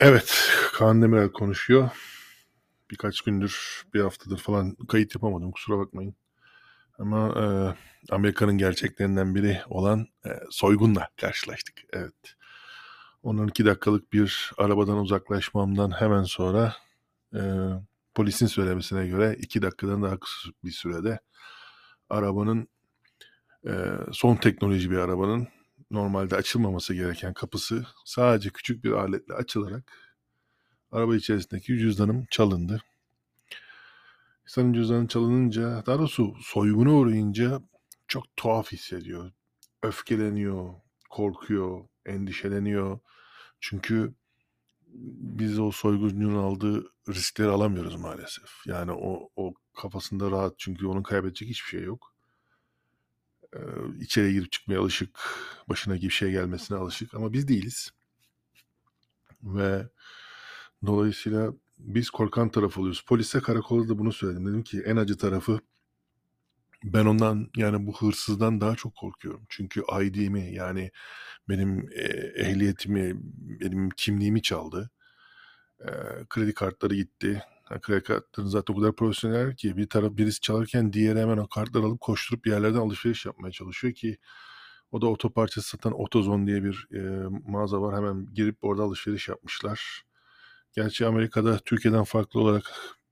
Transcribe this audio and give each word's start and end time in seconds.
Evet, 0.00 0.50
Kaan 0.72 1.02
Demirel 1.02 1.32
konuşuyor. 1.32 1.90
Birkaç 2.90 3.20
gündür, 3.20 3.84
bir 3.94 4.00
haftadır 4.00 4.38
falan 4.38 4.74
kayıt 4.74 5.14
yapamadım, 5.14 5.52
kusura 5.52 5.78
bakmayın. 5.78 6.14
Ama 6.98 7.28
e, 7.28 7.44
Amerika'nın 8.14 8.58
gerçeklerinden 8.58 9.34
biri 9.34 9.60
olan 9.68 10.06
e, 10.26 10.30
soygunla 10.50 11.08
karşılaştık. 11.20 11.74
Evet. 11.92 12.14
Onun 13.22 13.48
iki 13.48 13.64
dakikalık 13.64 14.12
bir 14.12 14.52
arabadan 14.58 14.98
uzaklaşmamdan 14.98 15.90
hemen 16.00 16.22
sonra 16.22 16.74
e, 17.34 17.40
polisin 18.14 18.46
söylemesine 18.46 19.06
göre 19.06 19.36
iki 19.38 19.62
dakikadan 19.62 20.02
daha 20.02 20.20
kısa 20.20 20.50
bir 20.64 20.70
sürede 20.70 21.20
arabanın 22.10 22.68
e, 23.66 23.72
son 24.12 24.36
teknoloji 24.36 24.90
bir 24.90 24.98
arabanın 24.98 25.48
normalde 25.90 26.36
açılmaması 26.36 26.94
gereken 26.94 27.34
kapısı 27.34 27.86
sadece 28.04 28.50
küçük 28.50 28.84
bir 28.84 28.92
aletle 28.92 29.34
açılarak 29.34 29.92
araba 30.92 31.16
içerisindeki 31.16 31.78
cüzdanım 31.78 32.26
çalındı. 32.30 32.82
İnsanın 34.44 34.72
cüzdanı 34.72 35.08
çalınınca, 35.08 35.82
daha 35.86 35.98
doğrusu 35.98 36.34
soyguna 36.40 36.92
uğrayınca 36.92 37.60
çok 38.08 38.36
tuhaf 38.36 38.72
hissediyor. 38.72 39.32
Öfkeleniyor, 39.82 40.74
korkuyor, 41.10 41.84
endişeleniyor. 42.06 42.98
Çünkü 43.60 44.14
biz 45.34 45.58
o 45.58 45.70
soyguncunun 45.70 46.36
aldığı 46.36 46.92
riskleri 47.08 47.48
alamıyoruz 47.48 47.96
maalesef. 47.96 48.66
Yani 48.66 48.92
o, 48.92 49.30
o 49.36 49.54
kafasında 49.76 50.30
rahat 50.30 50.54
çünkü 50.58 50.86
onun 50.86 51.02
kaybedecek 51.02 51.48
hiçbir 51.48 51.68
şey 51.68 51.82
yok 51.82 52.09
e, 53.54 53.60
içeri 54.00 54.32
girip 54.32 54.52
çıkmaya 54.52 54.80
alışık, 54.80 55.10
başına 55.68 55.94
bir 55.94 56.10
şey 56.10 56.30
gelmesine 56.30 56.78
alışık 56.78 57.14
ama 57.14 57.32
biz 57.32 57.48
değiliz. 57.48 57.90
Ve 59.42 59.88
dolayısıyla 60.86 61.52
biz 61.78 62.10
korkan 62.10 62.48
taraf 62.50 62.78
oluyoruz. 62.78 63.04
Polise 63.08 63.40
karakolda 63.40 63.88
da 63.88 63.98
bunu 63.98 64.12
söyledim. 64.12 64.46
Dedim 64.46 64.62
ki 64.62 64.82
en 64.86 64.96
acı 64.96 65.16
tarafı 65.18 65.60
ben 66.84 67.06
ondan 67.06 67.50
yani 67.56 67.86
bu 67.86 68.00
hırsızdan 68.00 68.60
daha 68.60 68.76
çok 68.76 68.96
korkuyorum. 68.96 69.46
Çünkü 69.48 69.82
ID'mi 70.02 70.54
yani 70.54 70.90
benim 71.48 71.88
e, 71.92 72.02
ehliyetimi, 72.36 73.12
benim 73.60 73.90
kimliğimi 73.90 74.42
çaldı. 74.42 74.90
E, 75.80 75.90
kredi 76.28 76.54
kartları 76.54 76.94
gitti. 76.94 77.42
Kredi 77.78 78.02
kartları 78.02 78.48
zaten 78.48 78.74
o 78.74 78.76
kadar 78.80 78.92
profesyonel 78.92 79.56
ki 79.56 79.76
bir 79.76 79.88
taraf 79.88 80.16
birisi 80.16 80.40
çalarken 80.40 80.92
diğeri 80.92 81.20
hemen 81.20 81.38
o 81.38 81.48
kartları 81.48 81.84
alıp 81.84 82.00
koşturup 82.00 82.46
yerlerden 82.46 82.78
alışveriş 82.78 83.26
yapmaya 83.26 83.52
çalışıyor 83.52 83.94
ki 83.94 84.18
o 84.92 85.00
da 85.00 85.06
otoparçası 85.06 85.68
satan 85.68 86.00
Otozon 86.00 86.46
diye 86.46 86.64
bir 86.64 86.88
e, 86.94 87.28
mağaza 87.46 87.82
var. 87.82 87.96
Hemen 87.96 88.28
girip 88.34 88.64
orada 88.64 88.82
alışveriş 88.82 89.28
yapmışlar. 89.28 90.04
Gerçi 90.72 91.06
Amerika'da 91.06 91.58
Türkiye'den 91.58 92.04
farklı 92.04 92.40
olarak 92.40 92.64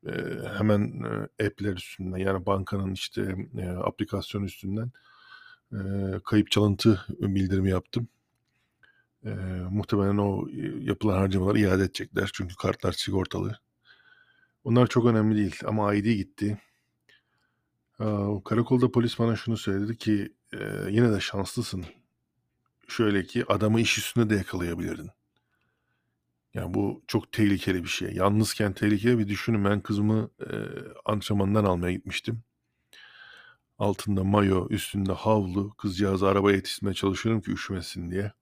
e, 0.06 0.12
hemen 0.58 1.02
e, 1.38 1.46
app'ler 1.46 1.76
üstünden 1.76 2.18
yani 2.18 2.46
bankanın 2.46 2.92
işte 2.92 3.36
e, 3.58 3.68
aplikasyon 3.68 4.42
üstünden 4.44 4.92
e, 5.72 5.78
kayıp 6.24 6.50
çalıntı 6.50 7.04
bildirimi 7.08 7.70
yaptım. 7.70 8.08
E, 9.24 9.30
muhtemelen 9.70 10.18
o 10.18 10.48
yapılan 10.80 11.18
harcamaları 11.18 11.58
iade 11.58 11.82
edecekler 11.82 12.30
çünkü 12.32 12.56
kartlar 12.56 12.92
sigortalı. 12.92 13.58
Bunlar 14.68 14.86
çok 14.86 15.06
önemli 15.06 15.36
değil 15.36 15.60
ama 15.66 15.94
ID 15.94 16.04
gitti. 16.04 16.58
karakolda 18.44 18.90
polis 18.92 19.18
bana 19.18 19.36
şunu 19.36 19.56
söyledi 19.56 19.96
ki 19.96 20.32
yine 20.90 21.12
de 21.12 21.20
şanslısın. 21.20 21.84
Şöyle 22.88 23.24
ki 23.24 23.44
adamı 23.48 23.80
iş 23.80 23.98
üstünde 23.98 24.30
de 24.30 24.34
yakalayabilirdin. 24.34 25.10
Yani 26.54 26.74
bu 26.74 27.02
çok 27.06 27.32
tehlikeli 27.32 27.84
bir 27.84 27.88
şey. 27.88 28.12
Yalnızken 28.12 28.72
tehlikeli 28.72 29.18
bir 29.18 29.28
düşünün. 29.28 29.64
Ben 29.64 29.80
kızımı 29.80 30.30
e, 30.40 30.52
antrenmandan 31.04 31.64
almaya 31.64 31.92
gitmiştim. 31.92 32.42
Altında 33.78 34.24
mayo, 34.24 34.68
üstünde 34.70 35.12
havlu. 35.12 35.74
Kızcağızı 35.74 36.28
arabaya 36.28 36.56
yetiştirmeye 36.56 36.94
çalışıyorum 36.94 37.40
ki 37.40 37.52
üşümesin 37.52 38.10
diye. 38.10 38.32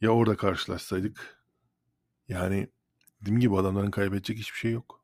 Ya 0.00 0.10
orada 0.10 0.36
karşılaşsaydık? 0.36 1.42
Yani 2.28 2.68
Dediğim 3.20 3.40
gibi 3.40 3.56
adamların 3.56 3.90
kaybedecek 3.90 4.38
hiçbir 4.38 4.58
şey 4.58 4.72
yok. 4.72 4.95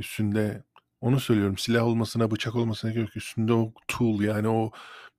Üstünde 0.00 0.64
onu 1.00 1.20
söylüyorum 1.20 1.58
silah 1.58 1.84
olmasına 1.84 2.30
bıçak 2.30 2.56
olmasına 2.56 2.90
gerek 2.92 3.06
yok. 3.06 3.16
Üstünde 3.16 3.52
o 3.52 3.72
tool 3.88 4.20
yani 4.20 4.48
o 4.48 4.70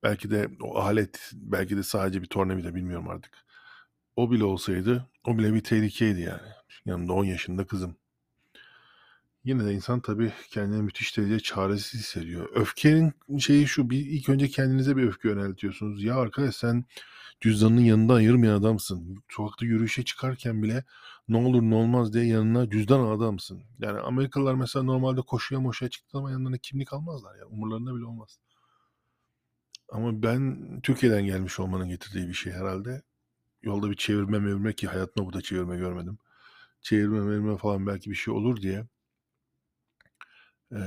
belki 0.04 0.32
de 0.32 0.50
o 0.62 0.76
alet 0.80 1.32
belki 1.34 1.78
de 1.78 1.84
sadece 1.84 2.22
bir 2.22 2.28
tornavida 2.28 2.76
bilmiyorum 2.76 3.10
artık. 3.10 3.34
O 4.16 4.32
bile 4.32 4.44
olsaydı 4.44 5.10
o 5.28 5.38
bile 5.38 5.54
bir 5.54 5.64
tehlikeydi 5.64 6.22
yani. 6.22 6.48
Yanımda 6.86 7.14
10 7.14 7.26
yaşında 7.26 7.68
kızım. 7.68 7.98
Yine 9.44 9.66
de 9.66 9.74
insan 9.74 10.00
tabii 10.00 10.32
kendini 10.50 10.82
müthiş 10.82 11.18
derecede 11.18 11.40
çaresiz 11.40 12.02
hissediyor. 12.02 12.50
Öfkenin 12.56 13.14
şeyi 13.40 13.68
şu 13.68 13.90
bir 13.90 14.00
ilk 14.00 14.30
önce 14.30 14.48
kendinize 14.48 14.98
bir 14.98 15.04
öfke 15.08 15.30
yöneltiyorsunuz. 15.30 16.04
Ya 16.04 16.16
arkadaş 16.16 16.56
sen 16.56 16.86
cüzdanının 17.42 17.82
yanında 17.82 18.14
ayırmayan 18.14 18.60
adamsın. 18.60 19.24
Sokakta 19.30 19.66
yürüyüşe 19.66 20.04
çıkarken 20.04 20.64
bile 20.64 20.84
ne 21.32 21.38
olur 21.38 21.62
ne 21.62 21.76
olmaz 21.76 22.14
diye 22.14 22.26
yanına 22.26 22.70
cüzdan 22.70 23.00
adamsın. 23.18 23.64
Yani 23.80 24.00
Amerikalılar 24.00 24.56
mesela 24.56 24.84
normalde 24.84 25.22
koşuya 25.22 25.62
moşuya 25.62 25.90
çıktı 25.90 26.18
ama 26.18 26.32
yanlarına 26.32 26.58
kimlik 26.58 26.94
almazlar. 26.94 27.36
Yani 27.36 27.46
umurlarında 27.46 27.96
bile 27.96 28.06
olmaz. 28.06 28.40
Ama 29.90 30.24
ben 30.24 30.80
Türkiye'den 30.84 31.26
gelmiş 31.26 31.60
olmanın 31.60 31.90
getirdiği 31.90 32.28
bir 32.28 32.34
şey 32.34 32.54
herhalde. 32.54 33.02
Yolda 33.62 33.92
bir 33.92 33.96
çevirme 33.96 34.40
mevirme 34.40 34.74
ki 34.74 34.88
hayatımda 34.88 35.26
burada 35.28 35.42
çevirme 35.42 35.78
görmedim. 35.78 36.18
Çevirme 36.82 37.22
mevirme 37.22 37.58
falan 37.58 37.88
belki 37.88 38.10
bir 38.10 38.16
şey 38.16 38.34
olur 38.34 38.62
diye 38.62 38.88
e, 40.72 40.80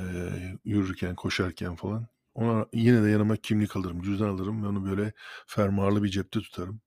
yürürken, 0.64 1.14
koşarken 1.14 1.76
falan 1.76 2.06
ona 2.34 2.66
yine 2.72 3.02
de 3.04 3.10
yanıma 3.10 3.36
kimlik 3.36 3.76
alırım, 3.76 4.02
cüzdan 4.02 4.28
alırım 4.28 4.62
ve 4.64 4.66
onu 4.68 4.84
böyle 4.90 5.12
fermuarlı 5.46 6.02
bir 6.02 6.08
cepte 6.08 6.40
tutarım. 6.40 6.80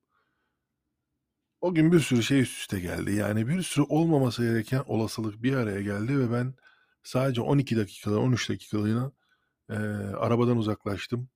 O 1.68 1.74
gün 1.74 1.92
bir 1.92 2.00
sürü 2.00 2.24
şey 2.24 2.40
üst 2.42 2.58
üste 2.58 2.80
geldi. 2.80 3.16
Yani 3.16 3.48
bir 3.48 3.62
sürü 3.62 3.86
olmaması 3.90 4.44
gereken 4.44 4.84
olasılık 4.88 5.44
bir 5.44 5.54
araya 5.54 5.82
geldi 5.82 6.20
ve 6.20 6.32
ben 6.32 6.54
sadece 7.04 7.42
12 7.42 7.78
dakikada, 7.78 8.20
13 8.20 8.50
dakikalığına 8.50 9.12
e, 9.70 9.74
arabadan 10.18 10.58
uzaklaştım. 10.58 11.30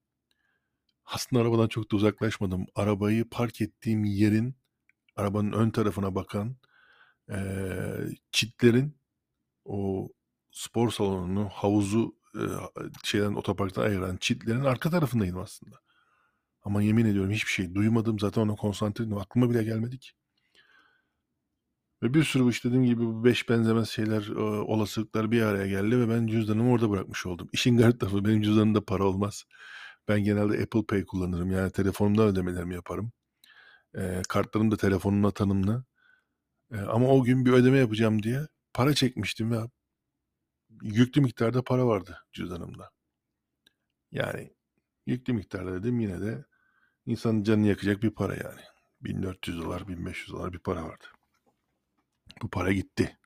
Aslında 1.06 1.42
arabadan 1.42 1.68
çok 1.68 1.92
da 1.92 1.96
uzaklaşmadım. 1.96 2.66
Arabayı 2.76 3.30
park 3.30 3.62
ettiğim 3.62 4.04
yerin, 4.06 4.56
arabanın 5.16 5.52
ön 5.52 5.70
tarafına 5.70 6.16
bakan 6.16 6.56
e, 7.32 7.38
çitlerin 8.32 8.98
o 9.66 10.10
spor 10.52 10.92
salonunu, 10.92 11.50
havuzu 11.50 12.16
e, 12.36 12.44
şeyden 13.04 13.34
otoparktan 13.34 13.84
ayıran 13.84 14.18
çitlerin 14.18 14.64
arka 14.64 14.90
tarafındaydım 14.90 15.40
aslında. 15.40 15.78
Ama 16.64 16.82
yemin 16.82 17.06
ediyorum 17.06 17.32
hiçbir 17.32 17.52
şey 17.52 17.76
duymadım. 17.76 18.20
Zaten 18.20 18.42
ona 18.42 18.56
konsantre 18.56 19.04
ettim. 19.04 19.18
Aklıma 19.18 19.50
bile 19.50 19.64
gelmedik. 19.64 20.16
Ve 22.04 22.14
bir 22.14 22.24
sürü 22.24 22.50
işte 22.50 22.70
dediğim 22.70 22.86
gibi 22.86 23.02
bu 23.02 23.24
beş 23.26 23.50
benzemez 23.50 23.90
şeyler, 23.90 24.28
e, 24.28 24.40
olasılıklar 24.42 25.32
bir 25.32 25.42
araya 25.42 25.68
geldi 25.68 26.00
ve 26.00 26.10
ben 26.10 26.28
cüzdanımı 26.28 26.72
orada 26.72 26.90
bırakmış 26.90 27.26
oldum. 27.26 27.50
İşin 27.54 27.78
garip 27.78 28.00
tarafı 28.00 28.26
benim 28.26 28.42
cüzdanımda 28.42 28.86
para 28.86 29.04
olmaz. 29.06 29.46
Ben 30.08 30.24
genelde 30.24 30.64
Apple 30.64 30.86
Pay 30.86 31.06
kullanırım. 31.06 31.52
Yani 31.52 31.72
telefonumdan 31.72 32.28
ödemelerimi 32.28 32.74
yaparım. 32.76 33.12
E, 33.98 34.22
kartlarım 34.30 34.72
da 34.72 34.78
telefonumla 34.78 35.32
tanımlı. 35.32 35.86
E, 36.72 36.78
ama 36.80 37.08
o 37.08 37.24
gün 37.24 37.46
bir 37.46 37.52
ödeme 37.54 37.78
yapacağım 37.78 38.24
diye 38.24 38.48
para 38.74 38.94
çekmiştim 38.94 39.52
ve 39.52 39.58
yüklü 40.84 41.22
miktarda 41.22 41.64
para 41.64 41.88
vardı 41.88 42.18
cüzdanımda. 42.34 42.92
Yani 44.12 44.54
yüklü 45.06 45.34
miktarda 45.34 45.74
dedim 45.74 46.00
yine 46.00 46.22
de 46.22 46.46
insanın 47.06 47.44
canını 47.44 47.68
yakacak 47.68 48.04
bir 48.04 48.12
para 48.12 48.36
yani. 48.36 48.62
1400 49.02 49.62
dolar, 49.62 49.88
1500 49.88 50.34
dolar 50.34 50.54
bir 50.54 50.60
para 50.60 50.86
vardı. 50.86 51.06
Bu 52.42 52.50
para 52.50 52.72
gitti. 52.74 53.18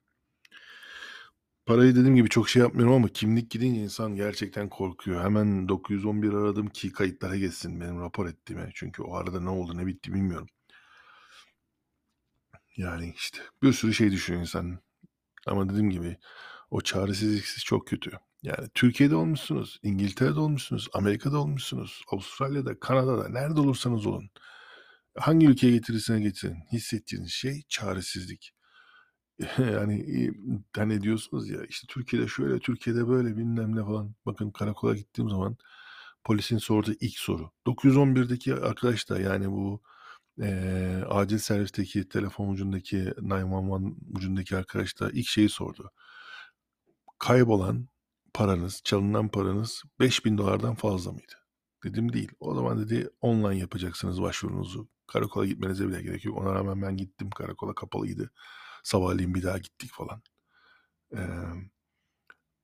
Parayı 1.66 1.96
dediğim 1.96 2.16
gibi 2.16 2.30
çok 2.30 2.50
şey 2.50 2.62
yapmıyorum 2.62 2.94
ama 2.94 3.08
kimlik 3.08 3.52
gidince 3.52 3.82
insan 3.82 4.16
gerçekten 4.16 4.70
korkuyor. 4.70 5.24
Hemen 5.24 5.70
911 5.70 6.34
aradım 6.34 6.68
ki 6.68 6.92
kayıtlara 6.92 7.36
geçsin 7.36 7.82
benim 7.82 8.02
rapor 8.02 8.28
ettiğime. 8.28 8.70
Çünkü 8.74 9.02
o 9.04 9.16
arada 9.16 9.40
ne 9.40 9.50
oldu 9.50 9.78
ne 9.78 9.86
bitti 9.88 10.14
bilmiyorum. 10.14 10.48
Yani 12.78 13.14
işte 13.18 13.40
bir 13.64 13.74
sürü 13.74 13.94
şey 13.94 14.12
düşünüyor 14.12 14.42
insan. 14.42 14.80
Ama 15.48 15.70
dediğim 15.70 15.90
gibi 15.90 16.18
o 16.72 16.82
çaresizlik 16.82 17.66
çok 17.66 17.88
kötü. 17.88 18.12
Yani 18.44 18.68
Türkiye'de 18.74 19.16
olmuşsunuz, 19.16 19.80
İngiltere'de 19.84 20.40
olmuşsunuz, 20.40 20.88
Amerika'da 20.94 21.40
olmuşsunuz, 21.40 22.04
Avustralya'da, 22.12 22.80
Kanada'da, 22.80 23.30
nerede 23.30 23.60
olursanız 23.60 24.06
olun. 24.06 24.30
Hangi 25.18 25.48
ülkeye 25.48 25.72
getirirseniz 25.72 26.22
getirin. 26.22 26.58
Hissettiğiniz 26.72 27.32
şey 27.32 27.64
çaresizlik. 27.70 28.55
yani 29.58 30.32
hani 30.76 31.02
diyorsunuz 31.02 31.50
ya 31.50 31.64
işte 31.66 31.88
Türkiye'de 31.90 32.28
şöyle, 32.28 32.60
Türkiye'de 32.60 33.08
böyle 33.08 33.38
bilmem 33.38 33.76
ne 33.76 33.84
falan. 33.84 34.16
Bakın 34.26 34.52
karakola 34.52 34.96
gittiğim 34.96 35.30
zaman 35.30 35.58
polisin 36.24 36.58
sorduğu 36.58 36.94
ilk 37.00 37.20
soru. 37.20 37.52
911'deki 37.68 38.54
arkadaş 38.56 39.10
da 39.10 39.20
yani 39.20 39.52
bu 39.52 39.82
Eee, 40.40 41.04
acil 41.10 41.38
servisteki 41.38 42.10
telefon 42.10 42.50
ucundaki 42.50 43.06
911 43.18 43.94
ucundaki 44.18 44.58
arkadaş 44.58 45.00
da 45.00 45.12
ilk 45.12 45.28
şeyi 45.28 45.50
sordu. 45.50 45.92
Kaybolan 47.20 47.88
paranız, 48.34 48.82
çalınan 48.84 49.28
paranız 49.30 49.84
$5000'dan 50.00 50.76
fazla 50.76 51.12
mıydı? 51.12 51.34
Dedim 51.84 52.14
değil. 52.14 52.32
O 52.40 52.56
zaman 52.56 52.80
dedi 52.80 53.10
online 53.22 53.58
yapacaksınız 53.58 54.22
başvurunuzu. 54.22 54.90
Karakola 55.08 55.46
gitmenize 55.46 55.88
bile 55.88 56.02
gerek 56.02 56.26
yok. 56.26 56.38
Ona 56.38 56.54
rağmen 56.56 56.82
ben 56.82 56.98
gittim. 56.98 57.30
Karakola 57.30 57.76
kapalıydı. 57.76 58.32
Sabahleyin 58.86 59.36
bir 59.36 59.44
daha 59.44 59.60
gittik 59.60 59.92
falan. 59.94 60.24
Emm, 61.14 61.70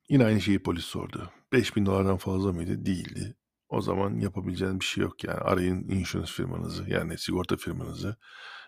yine 0.10 0.26
aynı 0.26 0.42
şeyi 0.42 0.64
polis 0.64 0.86
sordu. 0.86 1.32
$5000'dan 1.54 2.18
fazla 2.18 2.52
mıydı? 2.54 2.86
Değildi. 2.86 3.36
O 3.70 3.82
zaman 3.82 4.20
yapabileceğiniz 4.20 4.80
bir 4.80 4.86
şey 4.86 5.04
yok 5.04 5.24
yani. 5.24 5.38
Arayın 5.40 5.90
insurance 5.90 6.32
firmanızı 6.32 6.90
yani 6.90 7.18
sigorta 7.18 7.58
firmanızı. 7.58 8.16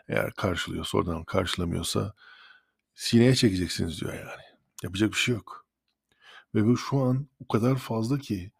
Eğer 0.07 0.33
karşılıyorsa 0.33 0.97
oradan 0.97 1.23
karşılamıyorsa 1.25 2.13
sineye 2.95 3.35
çekeceksiniz 3.35 4.01
diyor 4.01 4.13
yani. 4.13 4.41
Yapacak 4.83 5.11
bir 5.11 5.17
şey 5.17 5.35
yok. 5.35 5.65
Ve 6.55 6.65
bu 6.65 6.77
şu 6.77 6.99
an 6.99 7.27
o 7.39 7.47
kadar 7.47 7.75
fazla 7.77 8.19
ki 8.19 8.51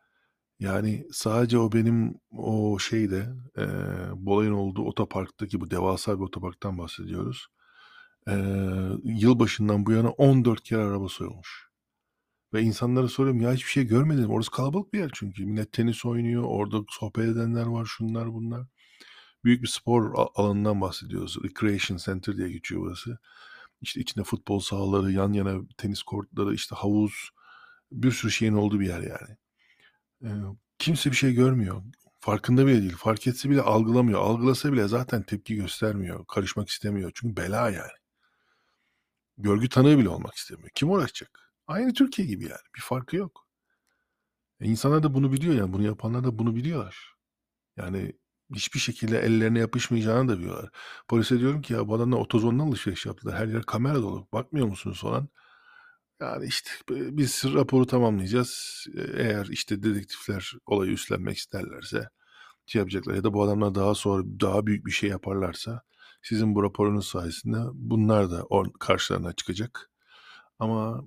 yani 0.59 1.07
sadece 1.13 1.59
o 1.59 1.73
benim 1.73 2.15
o 2.31 2.79
şeyde 2.79 3.29
eee 3.57 3.67
bu 4.15 4.35
olduğu 4.37 4.83
otoparktaki 4.83 5.61
bu 5.61 5.71
devasa 5.71 6.19
bir 6.19 6.23
otoparktan 6.25 6.77
bahsediyoruz. 6.77 7.47
Eee, 8.27 8.89
yılbaşından 9.03 9.85
bu 9.85 9.91
yana 9.91 10.09
14 10.09 10.63
kere 10.63 10.81
araba 10.81 11.09
soyulmuş. 11.09 11.69
Ve 12.53 12.61
insanlara 12.61 13.07
soruyorum 13.07 13.41
ya 13.41 13.53
hiçbir 13.53 13.69
şey 13.69 13.83
görmedim. 13.85 14.29
Orası 14.29 14.51
kalabalık 14.51 14.93
bir 14.93 14.99
yer 14.99 15.11
çünkü. 15.13 15.45
Millet 15.45 15.71
tenis 15.73 16.05
oynuyor. 16.05 16.43
Orada 16.47 16.77
sohbet 16.89 17.25
edenler 17.29 17.65
var. 17.65 17.85
Şunlar 17.85 18.33
bunlar. 18.33 18.67
Büyük 19.43 19.63
bir 19.63 19.67
spor 19.67 20.13
alanından 20.35 20.81
bahsediyoruz. 20.81 21.37
Recreation 21.45 21.97
Center 21.97 22.37
diye 22.37 22.51
geçiyor 22.51 22.81
burası. 22.81 23.17
İşte 23.81 24.01
içinde 24.01 24.23
futbol 24.25 24.59
sahaları, 24.59 25.11
yan 25.11 25.33
yana 25.33 25.61
tenis 25.77 26.03
kortları, 26.03 26.53
işte 26.55 26.75
havuz, 26.75 27.13
bir 27.91 28.11
sürü 28.11 28.31
şeyin 28.31 28.53
olduğu 28.53 28.79
bir 28.79 28.87
yer 28.87 29.01
yani. 29.01 29.37
Eee, 30.23 30.29
kimse 30.79 31.11
bir 31.11 31.15
şey 31.15 31.33
görmüyor. 31.33 31.83
Farkında 32.19 32.67
bile 32.67 32.81
değil. 32.81 32.95
Fark 32.97 33.27
etse 33.27 33.49
bile 33.49 33.61
algılamıyor. 33.61 34.21
Algılasa 34.21 34.73
bile 34.73 34.87
zaten 34.87 35.23
tepki 35.23 35.55
göstermiyor. 35.55 36.25
Karışmak 36.27 36.69
istemiyor. 36.69 37.11
Çünkü 37.15 37.37
bela 37.37 37.69
yani. 37.69 37.91
Görgü 39.37 39.69
tanığı 39.69 39.97
bile 39.97 40.09
olmak 40.09 40.35
istemiyor. 40.35 40.69
Kim 40.75 40.91
uğraşacak? 40.91 41.53
Aynı 41.67 41.93
Türkiye 41.93 42.27
gibi 42.27 42.43
yani. 42.43 42.61
Bir 42.75 42.81
farkı 42.81 43.15
yok. 43.15 43.47
E 44.59 44.65
insanlar 44.65 45.03
da 45.03 45.13
bunu 45.13 45.31
biliyor 45.33 45.55
yani. 45.55 45.73
Bunu 45.73 45.83
yapanlar 45.83 46.23
da 46.23 46.39
bunu 46.39 46.55
biliyorlar. 46.55 47.15
Yani 47.77 48.13
hiçbir 48.55 48.79
şekilde 48.79 49.19
ellerine 49.19 49.59
yapışmayacağını 49.59 50.29
da 50.29 50.39
biliyorlar. 50.39 50.69
Polise 51.07 51.39
diyorum 51.39 51.61
ki 51.61 51.73
ya 51.73 51.87
bu 51.87 51.95
adamlar 51.95 52.17
otozondan 52.17 52.67
alışveriş 52.67 53.05
yaptılar. 53.05 53.35
Her 53.37 53.47
yer 53.47 53.63
kamera 53.63 53.95
dolu. 53.95 54.27
Bakmıyor 54.33 54.67
musunuz 54.67 55.01
falan. 55.01 55.29
Yani 56.21 56.45
işte 56.45 56.69
biz 56.89 57.43
raporu 57.53 57.87
tamamlayacağız. 57.87 58.85
Eğer 59.17 59.45
işte 59.47 59.83
dedektifler 59.83 60.53
olayı 60.65 60.91
üstlenmek 60.91 61.37
isterlerse 61.37 62.09
şey 62.65 62.79
yapacaklar 62.79 63.15
ya 63.15 63.23
da 63.23 63.33
bu 63.33 63.43
adamlar 63.43 63.75
daha 63.75 63.95
sonra 63.95 64.23
daha 64.41 64.65
büyük 64.67 64.85
bir 64.85 64.91
şey 64.91 65.09
yaparlarsa 65.09 65.81
sizin 66.23 66.55
bu 66.55 66.63
raporunuz 66.63 67.07
sayesinde 67.07 67.57
bunlar 67.73 68.31
da 68.31 68.45
karşılarına 68.79 69.33
çıkacak. 69.33 69.89
Ama 70.59 71.03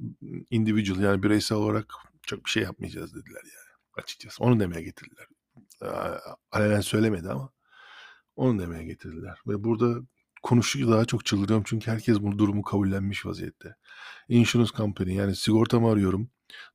individual 0.51 1.01
yani 1.01 1.23
bireysel 1.23 1.59
olarak 1.59 1.95
çok 2.23 2.45
bir 2.45 2.51
şey 2.51 2.63
yapmayacağız 2.63 3.15
dediler 3.15 3.43
yani 3.45 3.77
açıkçası. 3.95 4.45
Onu 4.45 4.61
demeye 4.61 4.83
getirdiler. 4.83 5.27
Alenen 6.53 6.81
söylemedi 6.81 7.29
ama 7.31 7.51
onu 8.37 8.59
demeye 8.59 8.85
getirdiler. 8.85 9.39
Ve 9.47 9.65
burada 9.65 10.01
konuştukça 10.43 10.89
daha 10.91 11.05
çok 11.05 11.25
çıldırıyorum 11.25 11.65
çünkü 11.67 11.91
herkes 11.91 12.21
bu 12.21 12.39
durumu 12.39 12.63
kabullenmiş 12.63 13.27
vaziyette. 13.27 13.77
Insurance 14.29 14.73
company 14.77 15.15
yani 15.15 15.37
sigortamı 15.37 15.91
arıyorum 15.91 16.31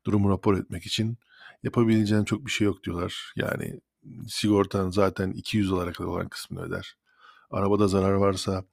durumu 0.05 0.29
rapor 0.29 0.57
etmek 0.57 0.85
için. 0.85 1.17
Yapabileceğin 1.63 2.23
çok 2.23 2.45
bir 2.45 2.51
şey 2.51 2.65
yok 2.65 2.83
diyorlar. 2.83 3.33
Yani 3.35 3.81
sigortan 4.27 4.89
zaten 4.89 5.31
200 5.31 5.71
dolara 5.71 5.91
kadar 5.91 6.09
olan 6.09 6.29
kısmını 6.29 6.63
öder. 6.63 6.95
Arabada 7.51 7.87
zarar 7.87 8.13
varsa 8.13 8.65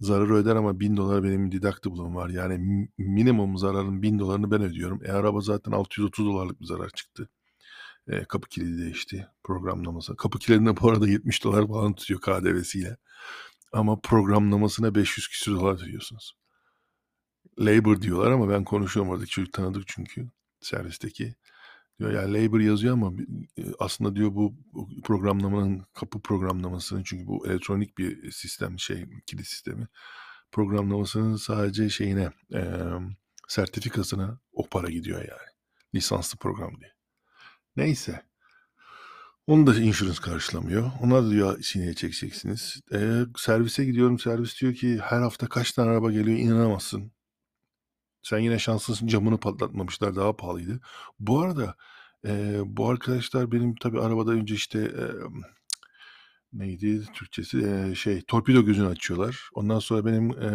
zararı 0.00 0.34
öder 0.34 0.56
ama 0.56 0.80
1000 0.80 0.96
dolar 0.96 1.24
benim 1.24 1.52
deductible'ım 1.52 2.14
var. 2.16 2.28
Yani 2.28 2.88
minimum 2.98 3.58
zararın 3.58 4.02
1000 4.02 4.18
dolarını 4.18 4.50
ben 4.50 4.62
ödüyorum. 4.62 5.00
E 5.04 5.12
araba 5.12 5.40
zaten 5.40 5.72
630 5.72 6.26
dolarlık 6.26 6.60
bir 6.60 6.66
zarar 6.66 6.90
çıktı. 6.90 7.28
E, 8.08 8.24
kapı 8.24 8.48
kilidi 8.48 8.82
değişti 8.82 9.28
programlaması. 9.44 10.16
Kapı 10.16 10.38
kilidinde 10.38 10.76
bu 10.76 10.90
arada 10.90 11.08
70 11.08 11.44
dolar 11.44 11.68
falan 11.68 11.94
tutuyor 11.94 12.20
KDV'siyle. 12.20 12.96
Ama 13.72 14.00
programlamasına 14.00 14.94
500 14.94 15.28
küsür 15.28 15.52
dolar 15.52 15.82
veriyorsunuz. 15.82 16.36
Labor 17.58 18.02
diyorlar 18.02 18.30
ama 18.30 18.48
ben 18.48 18.64
konuşuyorum 18.64 19.12
oradaki 19.12 19.30
çocuk 19.30 19.52
tanıdık 19.52 19.82
çünkü 19.86 20.30
servisteki. 20.60 21.34
Diyor 22.00 22.12
yani 22.12 22.34
labor 22.34 22.60
yazıyor 22.60 22.92
ama 22.92 23.12
aslında 23.78 24.16
diyor 24.16 24.34
bu 24.34 24.54
programlamanın 25.04 25.84
kapı 25.94 26.20
programlamasının 26.22 27.02
çünkü 27.02 27.26
bu 27.26 27.46
elektronik 27.46 27.98
bir 27.98 28.30
sistem 28.30 28.78
şey 28.78 29.06
kilit 29.26 29.46
sistemi 29.46 29.88
programlamasının 30.52 31.36
sadece 31.36 31.88
şeyine 31.88 32.30
e, 32.54 32.62
sertifikasına 33.48 34.40
o 34.52 34.68
para 34.68 34.90
gidiyor 34.90 35.18
yani. 35.18 35.50
Lisanslı 35.94 36.38
program 36.38 36.80
diye. 36.80 36.92
Neyse. 37.76 38.22
Onu 39.46 39.66
da 39.66 39.80
insurance 39.80 40.20
karşılamıyor. 40.20 40.90
Ona 41.02 41.24
da 41.24 41.30
diyor 41.30 41.62
sineye 41.62 41.94
çekeceksiniz. 41.94 42.80
E, 42.92 43.20
servise 43.36 43.84
gidiyorum. 43.84 44.18
Servis 44.18 44.60
diyor 44.60 44.74
ki 44.74 44.98
her 45.02 45.20
hafta 45.20 45.46
kaç 45.48 45.72
tane 45.72 45.90
araba 45.90 46.12
geliyor 46.12 46.38
inanamazsın. 46.38 47.12
Sen 48.22 48.38
yine 48.38 48.58
şanslısın 48.58 49.06
camını 49.06 49.40
patlatmamışlar 49.40 50.16
daha 50.16 50.36
pahalıydı. 50.36 50.80
Bu 51.18 51.40
arada 51.40 51.76
e, 52.26 52.60
bu 52.64 52.88
arkadaşlar 52.88 53.52
benim 53.52 53.74
tabi 53.74 54.00
arabada 54.00 54.30
önce 54.30 54.54
işte 54.54 54.78
e, 54.78 55.04
neydi 56.52 57.04
Türkçesi 57.14 57.58
e, 57.66 57.94
şey 57.94 58.22
torpido 58.22 58.64
gözünü 58.64 58.86
açıyorlar. 58.88 59.48
Ondan 59.54 59.78
sonra 59.78 60.06
benim 60.06 60.30
e, 60.42 60.50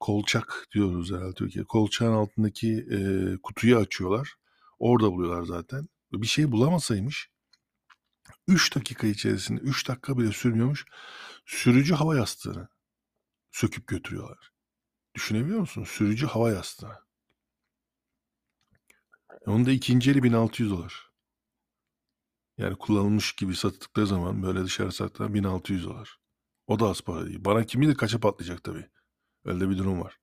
kolçak 0.00 0.66
diyoruz 0.74 1.12
herhalde 1.12 1.34
Türkiye. 1.34 1.64
Kolçağın 1.64 2.12
altındaki 2.12 2.86
e, 2.90 2.98
kutuyu 3.42 3.76
açıyorlar. 3.76 4.34
Orada 4.78 5.12
buluyorlar 5.12 5.42
zaten. 5.42 5.88
Bir 6.12 6.26
şey 6.26 6.52
bulamasaymış 6.52 7.30
3 8.48 8.76
dakika 8.76 9.06
içerisinde 9.06 9.60
3 9.60 9.88
dakika 9.88 10.18
bile 10.18 10.32
sürmüyormuş. 10.32 10.86
Sürücü 11.46 11.94
hava 11.94 12.16
yastığını 12.16 12.68
söküp 13.50 13.86
götürüyorlar. 13.86 14.55
Düşünebiliyor 15.16 15.60
musun? 15.60 15.84
Sürücü 15.84 16.26
hava 16.26 16.50
yastığı. 16.50 17.06
Onun 19.46 19.66
da 19.66 19.70
ikinci 19.70 20.10
eli 20.10 20.22
1600 20.22 20.70
dolar. 20.70 21.10
Yani 22.58 22.76
kullanılmış 22.76 23.32
gibi 23.32 23.56
sattıkları 23.56 24.06
zaman 24.06 24.42
böyle 24.42 24.64
dışarı 24.64 24.92
sattılar 24.92 25.34
1600 25.34 25.84
dolar. 25.84 26.18
O 26.66 26.78
da 26.78 26.86
az 26.86 27.00
para 27.00 27.26
değil. 27.26 27.44
Bana 27.44 27.64
kim 27.66 27.80
bilir 27.80 27.94
kaça 27.94 28.20
patlayacak 28.20 28.64
tabii. 28.64 28.86
Öyle 29.44 29.70
bir 29.70 29.78
durum 29.78 30.00
var. 30.00 30.18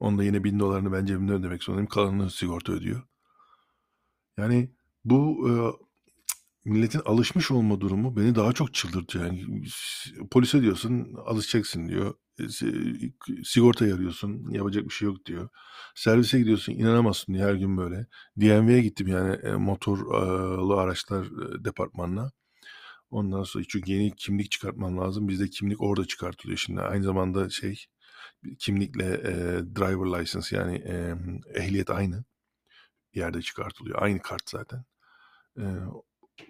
Onda 0.00 0.24
yine 0.24 0.44
1000 0.44 0.60
dolarını 0.60 0.92
ben 0.92 1.06
cebimden 1.06 1.36
ödemek 1.36 1.62
zorundayım. 1.62 1.88
Kalanını 1.88 2.30
sigorta 2.30 2.72
ödüyor. 2.72 3.02
Yani 4.36 4.70
bu 5.04 5.48
e, 5.48 5.52
milletin 6.70 7.02
alışmış 7.04 7.50
olma 7.50 7.80
durumu 7.80 8.16
beni 8.16 8.34
daha 8.34 8.52
çok 8.52 8.74
çıldırtıyor. 8.74 9.24
Yani 9.24 9.64
polise 10.30 10.62
diyorsun 10.62 11.14
alışacaksın 11.26 11.88
diyor. 11.88 12.14
E, 12.40 12.44
sigorta 13.44 13.84
arıyorsun 13.84 14.50
yapacak 14.50 14.84
bir 14.84 14.90
şey 14.90 15.06
yok 15.06 15.26
diyor. 15.26 15.48
Servise 15.94 16.38
gidiyorsun 16.38 16.72
inanamazsın 16.72 17.34
diye 17.34 17.44
her 17.44 17.54
gün 17.54 17.76
böyle. 17.76 18.06
DMV'ye 18.40 18.80
gittim 18.82 19.06
yani 19.06 19.34
e, 19.34 19.52
motorlu 19.52 20.78
araçlar 20.78 21.26
e, 21.26 21.64
departmanına. 21.64 22.30
Ondan 23.10 23.42
sonra 23.42 23.64
çünkü 23.68 23.92
yeni 23.92 24.16
kimlik 24.16 24.50
çıkartmam 24.50 24.98
lazım. 24.98 25.28
Bizde 25.28 25.48
kimlik 25.50 25.80
orada 25.80 26.06
çıkartılıyor 26.06 26.58
şimdi. 26.58 26.80
Aynı 26.80 27.04
zamanda 27.04 27.50
şey 27.50 27.84
kimlikle 28.58 29.04
e, 29.04 29.34
driver 29.76 30.20
license 30.20 30.56
yani 30.56 30.76
e, 30.76 31.14
ehliyet 31.54 31.90
aynı 31.90 32.24
yerde 33.14 33.42
çıkartılıyor. 33.42 34.02
Aynı 34.02 34.22
kart 34.22 34.50
zaten. 34.50 34.84
E, 35.58 35.64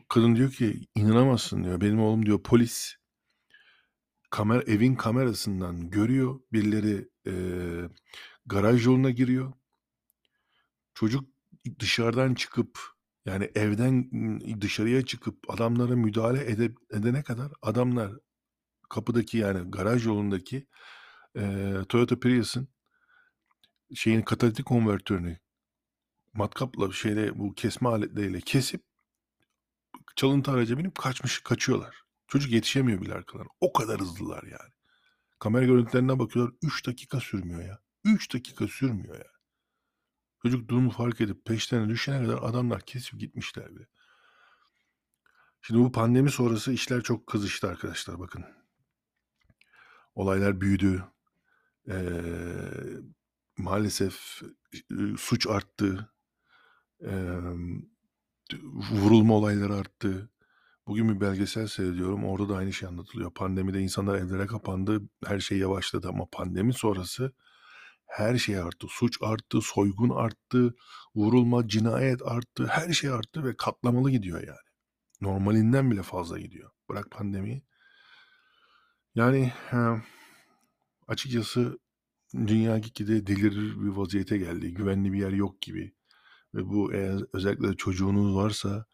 kadın 0.08 0.36
diyor 0.36 0.50
ki 0.50 0.88
inanamazsın 0.94 1.64
diyor. 1.64 1.80
Benim 1.80 2.00
oğlum 2.00 2.26
diyor 2.26 2.42
polis 2.42 2.96
kamera 4.34 4.62
evin 4.62 4.94
kamerasından 4.94 5.90
görüyor. 5.90 6.40
Birileri 6.52 7.08
e, 7.26 7.34
garaj 8.46 8.86
yoluna 8.86 9.10
giriyor. 9.10 9.52
Çocuk 10.94 11.24
dışarıdan 11.78 12.34
çıkıp 12.34 12.78
yani 13.26 13.50
evden 13.54 14.10
dışarıya 14.60 15.06
çıkıp 15.06 15.50
adamlara 15.50 15.96
müdahale 15.96 16.50
ede, 16.50 16.72
edene 16.92 17.22
kadar 17.22 17.52
adamlar 17.62 18.12
kapıdaki 18.90 19.38
yani 19.38 19.70
garaj 19.70 20.06
yolundaki 20.06 20.66
e, 21.36 21.74
Toyota 21.88 22.20
Prius'ın 22.20 22.68
şeyin 23.94 24.22
katalitik 24.22 24.66
konvertörünü 24.66 25.38
matkapla 26.32 26.92
şeyle 26.92 27.38
bu 27.38 27.54
kesme 27.54 27.88
aletleriyle 27.88 28.40
kesip 28.40 28.82
çalıntı 30.16 30.50
araca 30.50 30.78
binip 30.78 30.94
kaçmış 30.94 31.40
kaçıyorlar. 31.40 32.04
Çocuk 32.28 32.52
yetişemiyor 32.52 33.00
bile 33.00 33.14
arkalarına. 33.14 33.50
O 33.60 33.72
kadar 33.72 34.00
hızlılar 34.00 34.42
yani. 34.42 34.72
Kamera 35.38 35.64
görüntülerine 35.64 36.18
bakıyorlar 36.18 36.54
3 36.62 36.86
dakika 36.86 37.20
sürmüyor 37.20 37.64
ya. 37.64 37.80
3 38.04 38.34
dakika 38.34 38.68
sürmüyor 38.68 39.14
ya. 39.14 39.32
Çocuk 40.42 40.68
durumu 40.68 40.90
fark 40.90 41.20
edip 41.20 41.44
peşlerine 41.44 41.88
düşene 41.88 42.26
kadar 42.26 42.38
adamlar 42.42 42.80
kesip 42.80 43.20
gitmişler 43.20 43.76
bile. 43.76 43.86
Şimdi 45.62 45.80
bu 45.80 45.92
pandemi 45.92 46.30
sonrası 46.30 46.72
işler 46.72 47.02
çok 47.02 47.26
kızıştı 47.26 47.68
arkadaşlar 47.68 48.18
bakın. 48.18 48.44
Olaylar 50.14 50.60
büyüdü. 50.60 51.04
Eee, 51.88 51.94
maalesef 53.58 54.42
suç 55.18 55.46
arttı. 55.46 56.12
Emm, 57.00 57.82
vurulma 58.90 59.34
olayları 59.34 59.74
arttı. 59.74 60.30
Bugün 60.86 61.08
bir 61.08 61.20
belgesel 61.20 61.66
seyrediyorum. 61.66 62.24
Orada 62.24 62.48
da 62.48 62.56
aynı 62.56 62.72
şey 62.72 62.88
anlatılıyor. 62.88 63.34
Pandemide 63.34 63.80
insanlar 63.80 64.18
evlere 64.18 64.46
kapandı. 64.46 65.02
Her 65.26 65.38
şey 65.40 65.58
yavaşladı 65.58 66.08
ama 66.08 66.26
pandemi 66.32 66.74
sonrası 66.74 67.32
her 68.06 68.38
şey 68.38 68.58
arttı. 68.58 68.86
Suç 68.90 69.18
arttı, 69.22 69.60
soygun 69.60 70.10
arttı, 70.10 70.74
vurulma, 71.16 71.68
cinayet 71.68 72.22
arttı. 72.22 72.66
Her 72.66 72.92
şey 72.92 73.10
arttı 73.10 73.44
ve 73.44 73.56
katlamalı 73.56 74.10
gidiyor 74.10 74.40
yani. 74.40 74.58
Normalinden 75.20 75.90
bile 75.90 76.02
fazla 76.02 76.38
gidiyor. 76.38 76.70
Bırak 76.88 77.10
pandemiyi. 77.10 77.62
Yani, 79.14 79.52
eee, 79.72 80.02
açıkçası 81.08 81.78
dünya 82.34 82.78
gitgide 82.78 83.26
delirir 83.26 83.82
bir 83.82 83.88
vaziyete 83.88 84.38
geldi. 84.38 84.74
Güvenli 84.74 85.12
bir 85.12 85.18
yer 85.18 85.32
yok 85.32 85.60
gibi 85.62 85.94
ve 86.54 86.66
bu 86.68 86.92
eğer 86.94 87.20
özellikle 87.32 87.76
çocuğunuz 87.76 88.36
varsa 88.36 88.86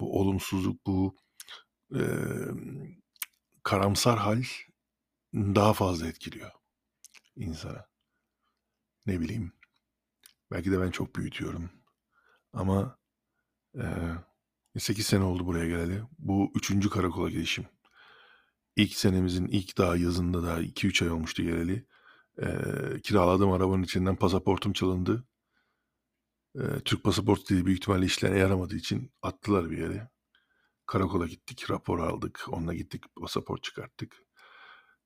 bu 0.00 0.20
olumsuzluk, 0.20 0.86
bu, 0.86 1.16
emm, 1.94 2.96
karamsar 3.64 4.18
hâl 4.18 4.42
daha 5.34 5.72
fazla 5.74 6.08
etkiliyor 6.08 6.50
insanı. 7.36 7.86
Ne 9.06 9.20
bileyim, 9.20 9.52
belki 10.52 10.72
de 10.72 10.80
ben 10.80 10.90
çok 10.90 11.16
büyütüyorum 11.16 11.70
ama, 12.54 12.98
eee, 13.76 13.84
8 14.78 15.06
sene 15.06 15.24
oldu 15.24 15.46
buraya 15.46 15.66
geleli. 15.68 16.02
Bu 16.18 16.52
3. 16.56 16.90
karakola 16.90 17.30
gidişim. 17.30 17.66
İlk 18.76 18.94
senemizin 18.94 19.46
ilk 19.46 19.78
daha 19.78 19.96
yazında 19.96 20.42
daha 20.42 20.60
2-3 20.60 21.02
ay 21.02 21.10
olmuştu 21.10 21.42
geleli. 21.42 21.86
Eee, 22.42 23.00
kiraladığım 23.04 23.52
arabanın 23.52 23.82
içinden 23.82 24.16
pasaportum 24.16 24.72
çalındı. 24.72 25.24
Eee, 26.54 26.80
Türk 26.84 27.04
pasaportu 27.04 27.48
değil, 27.54 27.64
büyük 27.66 27.78
ihtimalle 27.78 28.06
işlerine 28.06 28.38
yaramadığı 28.38 28.76
için 28.76 29.12
attılar 29.22 29.70
bir 29.70 29.78
yere. 29.78 30.11
Karakola 30.86 31.26
gittik, 31.26 31.70
rapor 31.70 31.98
aldık. 31.98 32.44
Onunla 32.48 32.74
gittik, 32.74 33.04
pasaport 33.20 33.62
çıkarttık. 33.62 34.16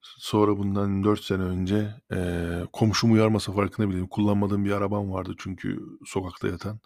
Sonra 0.03 0.59
bundan 0.59 1.05
4 1.05 1.25
sene 1.25 1.43
önce, 1.43 1.95
eee, 2.13 2.67
komşum 2.73 3.13
uyarmasa 3.13 3.53
farkında 3.53 3.91
bile. 3.91 4.09
Kullanmadığım 4.11 4.65
bir 4.65 4.71
arabam 4.73 5.13
vardı 5.13 5.35
çünkü 5.39 5.81
sokakta 6.07 6.49
yatan. 6.49 6.81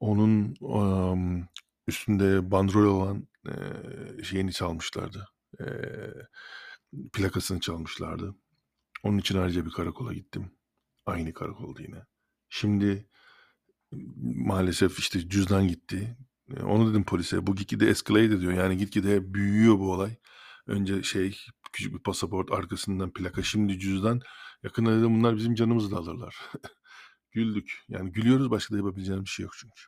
Onun, 0.00 0.56
emm, 0.62 1.46
üstünde 1.88 2.50
bandrol 2.50 2.86
olan, 2.96 3.28
eee, 3.46 4.24
şeyini 4.24 4.52
çalmışlardı. 4.52 5.28
Eee, 5.60 6.14
plakasını 7.12 7.60
çalmışlardı. 7.60 8.34
Onun 9.04 9.18
için 9.18 9.38
ayrıca 9.38 9.66
bir 9.66 9.70
karakola 9.72 10.14
gittim. 10.14 10.52
Aynı 11.06 11.34
karakolda 11.34 11.82
yine. 11.82 12.06
Şimdi 12.50 13.08
maalesef 14.22 14.98
işte 14.98 15.28
cüzdan 15.28 15.68
gitti. 15.68 16.16
Eee, 16.56 16.62
onu 16.62 16.90
dedim 16.90 17.04
polise. 17.04 17.46
Bu 17.46 17.54
gitgide 17.56 17.88
escalate 17.88 18.24
ediyor. 18.34 18.52
Yani 18.52 18.76
gitgide 18.76 19.34
büyüyor 19.34 19.78
bu 19.78 19.92
olay. 19.92 20.16
Önce 20.66 21.02
şey, 21.02 21.38
küçük 21.72 21.94
bir 21.94 21.98
pasaport, 22.02 22.52
arkasından 22.52 23.12
plaka, 23.12 23.42
şimdi 23.42 23.78
cüzdan. 23.78 24.20
Yakında 24.62 24.98
dedim 24.98 25.18
bunlar 25.18 25.36
bizim 25.36 25.54
canımızı 25.54 25.90
da 25.90 25.96
alırlar. 25.96 26.36
Güldük. 27.32 27.84
Yani 27.88 28.12
gülüyoruz, 28.12 28.50
başka 28.50 28.74
da 28.74 28.78
yapabileceğimiz 28.78 29.24
bir 29.24 29.30
şey 29.30 29.44
yok 29.44 29.52
çünkü. 29.58 29.82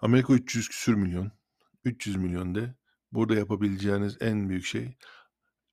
Amerika 0.00 0.32
300 0.34 0.68
küsur 0.68 0.94
milyon. 0.94 1.32
300 1.84 2.16
milyon 2.16 2.54
de 2.54 2.74
burada 3.12 3.34
yapabileceğiniz 3.34 4.16
en 4.20 4.48
büyük 4.48 4.64
şey, 4.64 4.96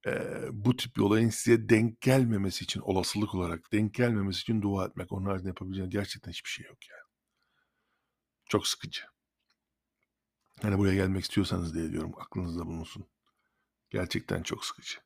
eee, 0.07 0.47
bu 0.51 0.75
tip 0.75 0.95
bir 0.97 1.01
olayın 1.01 1.29
size 1.29 1.69
denk 1.69 2.01
gelmemesi 2.01 2.63
için, 2.63 2.81
olasılık 2.81 3.35
olarak 3.35 3.71
denk 3.73 3.93
gelmemesi 3.93 4.41
için 4.41 4.61
dua 4.61 4.85
etmek. 4.85 5.11
Onun 5.11 5.25
haricinde 5.25 5.49
yapabileceğiniz 5.49 5.93
gerçekten 5.93 6.31
hiçbir 6.31 6.49
şey 6.49 6.65
yok 6.65 6.77
yani. 6.89 7.09
Çok 8.49 8.67
sıkıcı. 8.67 9.01
Hani 10.61 10.77
buraya 10.77 10.95
gelmek 10.95 11.23
istiyorsanız 11.23 11.73
diye 11.75 11.91
diyorum, 11.91 12.11
aklınızda 12.19 12.65
bulunsun. 12.65 13.05
Gerçekten 13.91 14.43
çok 14.43 14.65
sıkıcı. 14.65 14.99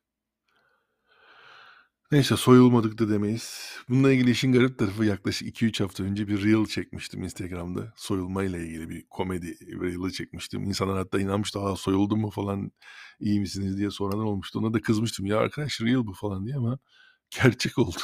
Neyse, 2.12 2.36
soyulmadık 2.36 2.98
da 2.98 3.08
demeyiz. 3.08 3.76
Bununla 3.88 4.12
ilgili 4.12 4.30
işin 4.30 4.52
garip 4.52 4.78
tarafı 4.78 5.04
yaklaşık 5.04 5.48
2-3 5.48 5.80
hafta 5.80 6.02
önce 6.04 6.28
bir 6.28 6.44
reel 6.44 6.66
çekmiştim 6.66 7.22
Instagram'da. 7.22 7.92
Soyulmayla 7.96 8.58
ilgili 8.58 8.88
bir 8.90 9.06
komedi 9.10 9.56
reel'ı 9.80 10.12
çekmiştim. 10.12 10.62
İnsanlar 10.64 10.98
hatta 10.98 11.20
inanmıştı, 11.20 11.60
"A, 11.60 11.76
soyuldun 11.76 12.18
mu 12.20 12.30
falan, 12.30 12.72
iyi 13.20 13.40
misiniz?" 13.40 13.78
diye 13.78 13.90
soranlar 13.90 14.24
olmuştu. 14.24 14.58
Ona 14.58 14.74
da 14.74 14.80
kızmıştım. 14.82 15.26
"Ya 15.26 15.38
arkadaş 15.38 15.80
reel 15.80 16.06
bu." 16.06 16.12
falan 16.14 16.46
diye 16.46 16.56
ama 16.56 16.78
gerçek 17.42 17.78
oldu. 17.78 17.96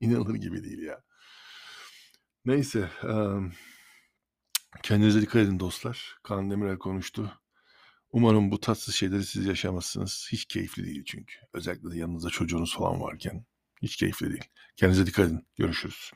İnanılır 0.00 0.34
gibi 0.34 0.64
değil 0.64 0.82
ya. 0.82 1.02
Neyse, 2.44 2.90
emm, 3.02 3.52
kendinize 4.82 5.20
dikkat 5.22 5.42
edin 5.42 5.60
dostlar. 5.60 6.18
Kaan 6.22 6.50
Demirel 6.50 6.78
konuştu. 6.78 7.40
Umarım 8.12 8.50
bu 8.50 8.60
tatsız 8.60 8.94
şeyleri 8.94 9.24
siz 9.24 9.46
yaşamazsınız. 9.46 10.28
Hiç 10.32 10.44
keyifli 10.44 10.86
değil 10.86 11.04
çünkü. 11.06 11.34
Özellikle 11.52 11.90
de 11.90 11.98
yanınızda 11.98 12.30
çocuğunuz 12.30 12.76
falan 12.76 13.00
varken 13.00 13.44
hiç 13.82 13.96
keyifli 13.96 14.30
değil. 14.30 14.44
Kendinize 14.76 15.06
dikkat 15.06 15.26
edin. 15.26 15.46
Görüşürüz. 15.56 16.12